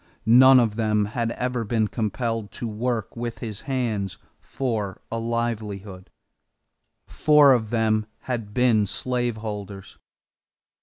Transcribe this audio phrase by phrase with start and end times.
[0.25, 6.09] None of them had ever been compelled to work with his hands for a livelihood.
[7.05, 9.99] Four of them had been slaveholders.